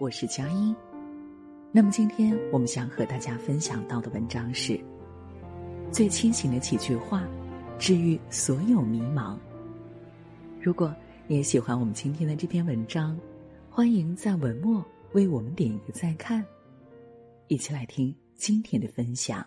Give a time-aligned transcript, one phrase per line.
[0.00, 0.74] 我是佳音。
[1.70, 4.82] 那么今天我们想和大家分享到的文章是：
[5.92, 7.28] 最清醒的几句话，
[7.78, 9.38] 治愈所有迷茫。
[10.58, 13.20] 如果你也喜欢我们今天的这篇文章，
[13.68, 14.82] 欢迎在文末
[15.12, 16.42] 为我们点一个再看。
[17.48, 19.46] 一起来听今天的分享。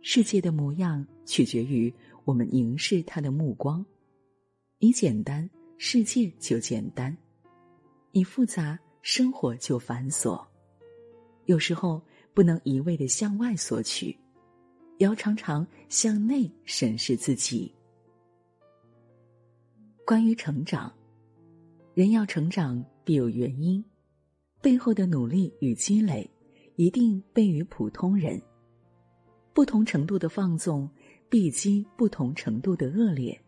[0.00, 1.92] 世界的模样取决于
[2.24, 3.84] 我们凝视它的目光。
[4.78, 5.48] 你简单，
[5.86, 7.14] 世界就简单；
[8.10, 10.42] 你复杂，生活就繁琐。
[11.44, 12.00] 有时候
[12.32, 14.18] 不能一味的向外索取，
[14.96, 17.70] 要常常向内审视自己。
[20.06, 20.90] 关于成长，
[21.92, 23.84] 人要成长必有原因，
[24.62, 26.28] 背后的努力与积累，
[26.76, 28.40] 一定倍于普通人。
[29.52, 30.88] 不同程度的放纵，
[31.28, 33.38] 必积不同程度的恶劣。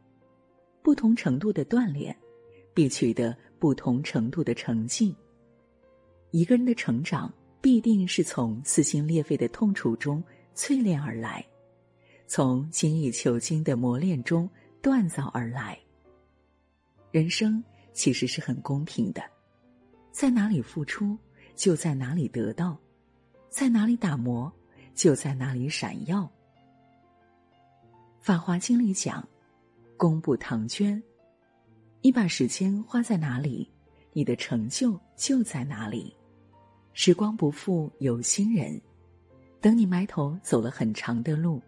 [0.82, 2.14] 不同程度的锻炼，
[2.76, 5.16] 必取得不同程度的成绩。
[6.30, 10.22] 一个人的成长，必定是从撕心裂肺的痛楚中
[10.54, 11.42] 淬炼而来，
[12.26, 14.46] 从精益求精的磨练中
[14.82, 15.78] 锻造而来。
[17.10, 19.22] 人生其实是很公平的，
[20.12, 21.16] 在哪里付出，
[21.54, 22.76] 就在哪里得到；
[23.48, 24.52] 在哪里打磨，
[24.94, 26.24] 就在哪里闪耀。
[28.20, 29.26] 《法华经》里讲。
[29.96, 31.02] 功不唐捐，
[32.06, 33.68] 你把时间花在哪里，
[34.12, 36.16] 你的成就就在哪里。
[36.92, 38.80] 时光不负有心人，
[39.60, 41.60] 等你埋头走了很长的路，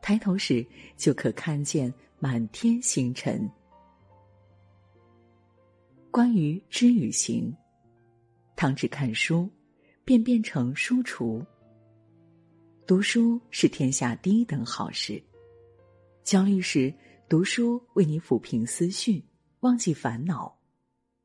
[0.00, 3.46] 抬头时就可看见满天星辰。
[6.10, 7.54] 关于知与行，
[8.56, 9.50] 倘只看书，
[10.02, 11.44] 便变成书橱。
[12.86, 15.22] 读书是天下第一等好事，
[16.22, 16.90] 焦虑时。
[17.26, 19.22] 读书为你抚平思绪，
[19.64, 20.54] 忘记烦恼；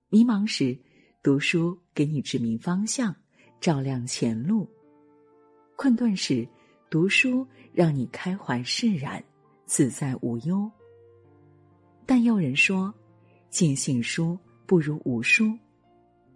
[0.07, 0.79] 迷茫时，
[1.21, 3.13] 读书给你指明方向，
[3.59, 4.65] 照亮前路；
[5.75, 6.47] 困顿时，
[6.89, 9.21] 读书让你开怀释然，
[9.65, 10.71] 自在无忧。
[12.05, 12.93] 但有人说，
[13.49, 15.53] 尽信书不如无书，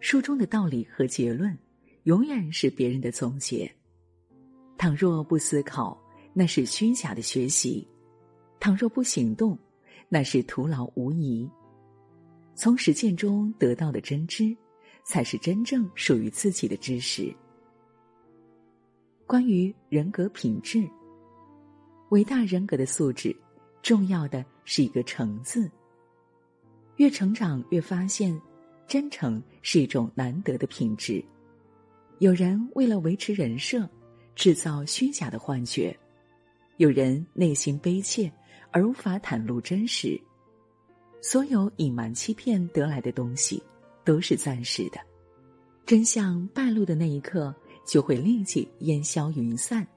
[0.02, 1.58] 书中的道理和结论，
[2.04, 3.74] 永远是别人的总结。
[4.78, 5.98] 倘若不思考，
[6.34, 7.88] 那是虚假的学习。
[8.60, 9.58] 倘若不行动，
[10.10, 11.50] 那是徒劳无益。
[12.56, 14.56] 从实践中得到的真知，
[15.04, 17.34] 才是真正属于自己的知识。
[19.26, 20.88] 关于人格品质，
[22.10, 23.36] 伟大人格的素质，
[23.82, 25.70] 重要的是一个“诚”字。
[26.98, 28.40] 越成长越发现，
[28.88, 31.24] 真诚是一种难得的品质。
[32.20, 33.90] 有人为了维持人设，
[34.36, 35.92] 制造虚假的幻觉；
[36.78, 38.32] 有人内心悲切。
[38.76, 40.20] 而无法袒露真实，
[41.26, 43.64] 所有隐瞒欺骗得来的东西，
[44.04, 45.00] 都是暂时的。
[45.86, 47.56] 真相败露的那一刻，
[47.88, 49.88] 就会立即烟消云散。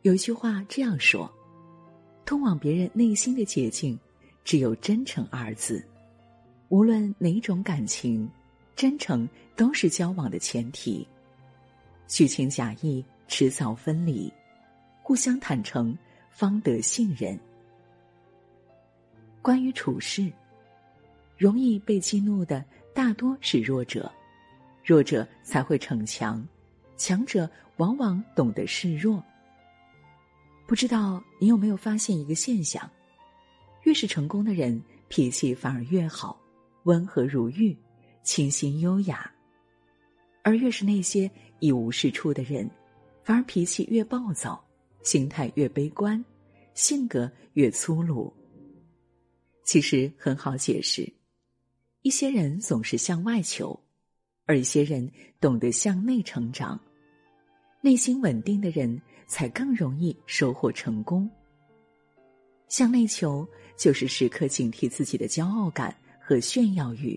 [0.00, 1.30] 有一句话这样说
[2.24, 3.98] ：“通往别人内心的捷径，
[4.42, 5.84] 只有真诚二字。
[6.70, 8.26] 无论哪种感情，
[8.74, 11.06] 真诚都是交往的前提。
[12.08, 14.32] 虚情假意，迟早分离；
[15.02, 15.94] 互相坦诚。”
[16.32, 17.38] 方得信任。
[19.42, 20.30] 关于处事，
[21.36, 22.64] 容易被激怒的
[22.94, 24.10] 大多是弱者，
[24.84, 26.46] 弱者才会逞强，
[26.96, 29.22] 强者往往懂得示弱。
[30.66, 32.88] 不知道你有没有发现一个现象：
[33.84, 36.38] 越是成功的人，脾气反而越好，
[36.84, 37.76] 温和如玉，
[38.22, 39.18] 清新优雅；
[40.42, 42.70] 而越是那些一无是处的人，
[43.24, 44.62] 反而脾气越暴躁。
[45.02, 46.22] 心态越悲观，
[46.74, 48.30] 性格越粗鲁。
[49.70, 51.08] 其实很好解释，
[52.02, 53.78] 一些人总是向外求，
[54.44, 55.08] 而一些人
[55.40, 56.76] 懂得向内成长。
[57.80, 61.30] 内心稳定的人才更容易收获成功。
[62.66, 67.16] 向内求，就是时刻警惕自己的骄傲感和炫耀欲，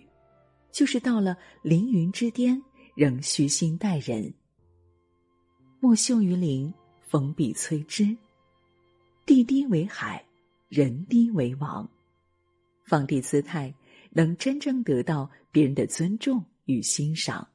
[0.71, 2.61] 就是到了凌云之巅
[2.93, 4.31] 仍虚心待人。
[5.79, 6.71] 莫秀于林。
[7.01, 8.15] 风必摧之，
[9.25, 10.23] 地低为海，
[10.69, 11.89] 人低为王。
[12.83, 13.73] 放低姿态，
[14.11, 17.47] 能真正得到别人的尊重与欣赏。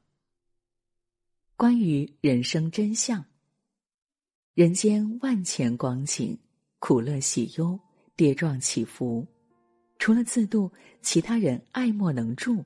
[1.55, 3.23] 关于人生真相，
[4.53, 6.37] 人间万千光景，
[6.79, 7.79] 苦乐喜忧，
[8.15, 9.27] 跌撞起伏，
[9.97, 10.71] 除了自度，
[11.01, 12.63] 其他人爱莫能助。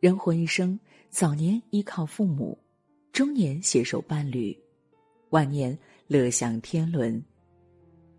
[0.00, 0.78] 人活一生，
[1.10, 2.58] 早年依靠父母，
[3.12, 4.56] 中年携手伴侣。
[5.30, 5.76] 晚年
[6.06, 7.22] 乐享天伦，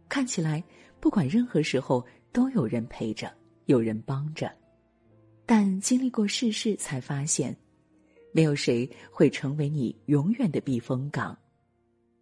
[0.10, 0.64] 看起来
[1.00, 3.32] 不管任何时候都有人陪着，
[3.68, 4.52] 有人帮着，
[5.46, 7.56] 但经历过世事，才发现，
[8.32, 11.38] 没有谁会成为你永远的避风港。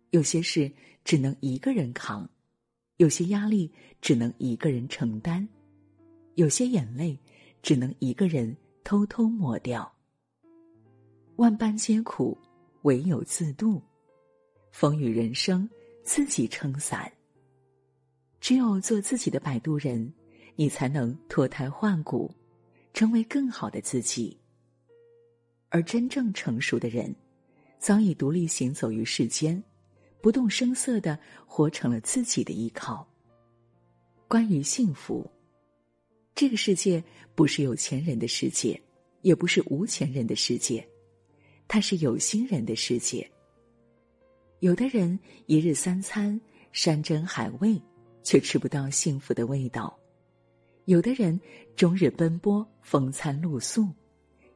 [0.10, 0.70] 有些事
[1.06, 2.30] 只能一个人扛，
[2.98, 3.72] 有些压力
[4.02, 5.48] 只能一个人承担，
[6.36, 7.18] 有些眼泪
[7.64, 9.90] 只能一个人偷偷抹掉。
[11.38, 12.38] 万般皆苦，
[12.82, 13.82] 唯有自渡。
[14.72, 15.68] 风雨人生，
[16.04, 17.10] 自己撑伞。
[18.42, 20.12] 只有做自己的摆渡人，
[20.56, 22.30] 你才能脱胎换骨，
[22.92, 24.36] 成为更好的自己。
[25.70, 27.16] 而真正成熟的人，
[27.78, 29.64] 早已独立行走于世间，
[30.22, 33.08] 不动声色的活成了自己的依靠。
[34.28, 35.30] 关于幸福，
[36.34, 37.02] 这个世界
[37.36, 38.82] 不是有钱人的世界，
[39.22, 40.86] 也不是无钱人的世界，
[41.68, 43.30] 它是有心人的世界。
[44.62, 46.40] 有的人一日三餐
[46.72, 47.80] 山珍海味，
[48.24, 49.94] 却吃不到幸福的味道；
[50.86, 51.40] 有的人
[51.76, 53.88] 终日奔波风餐露宿，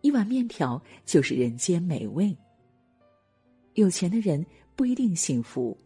[0.01, 2.35] 一碗面条就是人间美味。
[3.73, 4.45] 有钱的人
[4.75, 5.77] 不一定幸福，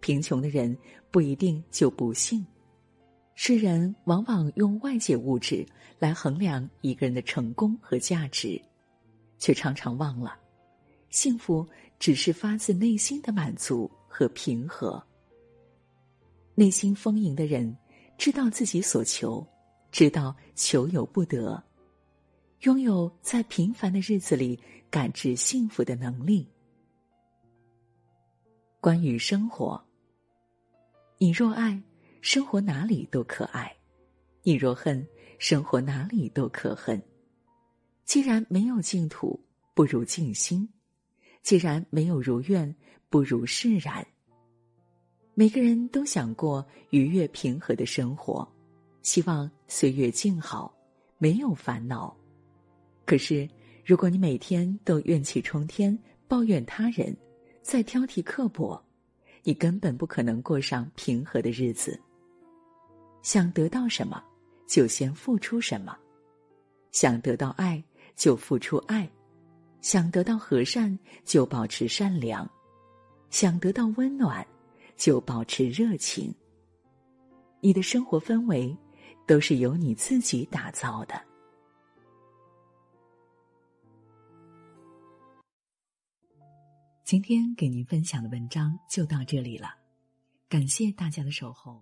[0.00, 0.76] 贫穷的人
[1.10, 2.44] 不一定就不幸。
[3.34, 5.64] 世人往往用外界物质
[5.98, 8.60] 来衡量一个人的成功和价值，
[9.38, 10.36] 却常常忘了，
[11.10, 11.66] 幸福。
[12.00, 15.04] 只是发自内心的满足和平和。
[16.60, 17.74] 内心丰盈的人，
[18.18, 19.42] 知道自己所求，
[19.90, 21.64] 知道求有不得，
[22.64, 24.60] 拥有在平凡的日子里
[24.90, 26.46] 感知幸福的能力。
[28.78, 29.82] 关于生活，
[31.16, 31.82] 你若爱，
[32.20, 33.64] 生活哪里都可爱；
[34.42, 35.02] 你若恨，
[35.38, 37.02] 生活哪里都可恨。
[38.04, 39.40] 既然没有净土，
[39.72, 40.68] 不如静心。
[41.42, 42.76] 既然没有如愿，
[43.08, 44.06] 不如释然。
[45.40, 48.46] 每个人都想过愉悦平和的生活，
[49.00, 50.70] 希望岁月静好，
[51.16, 52.14] 没有烦恼。
[53.06, 53.48] 可是，
[53.82, 55.98] 如果你每天都怨气冲天，
[56.28, 57.16] 抱怨他人，
[57.62, 58.78] 再挑剔刻薄，
[59.42, 61.98] 你根本不可能过上平和的日子。
[63.22, 64.22] 想得到什么，
[64.66, 65.94] 就先付出什么；
[66.92, 67.82] 想得到爱，
[68.14, 69.10] 就付出爱。
[69.80, 72.46] 想得到和善，就保持善良；
[73.30, 74.46] 想得到温暖，
[75.00, 76.32] 就保持热情。
[77.60, 78.76] 你的生活氛围，
[79.26, 81.18] 都是由你自己打造的。
[87.02, 89.74] 今天给您分享的文章就到这里了，
[90.50, 91.78] 感谢大家的守候。